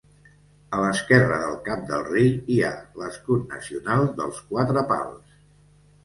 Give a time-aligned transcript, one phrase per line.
[0.75, 5.37] A l'esquerra del cap del rei hi ha l'escut nacional dels Quatre Pals.